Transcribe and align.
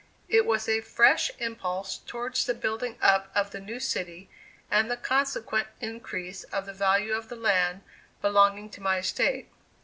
It 0.27 0.47
was 0.47 0.67
a 0.67 0.81
fresh 0.81 1.29
impulse 1.37 1.97
towards 1.99 2.47
the 2.47 2.55
building 2.55 2.97
up 3.03 3.29
of 3.35 3.51
the 3.51 3.59
new 3.59 3.79
city 3.79 4.31
and 4.71 4.89
the 4.89 4.97
consequent 4.97 5.67
increase 5.79 6.43
of 6.45 6.65
the 6.65 6.73
value 6.73 7.13
of 7.13 7.29
the 7.29 7.35
land 7.35 7.83
belonging 8.19 8.71
to 8.71 8.81
my 8.81 8.97
estate. 8.97 9.47